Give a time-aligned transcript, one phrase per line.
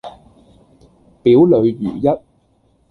[1.21, 2.07] 表裏如一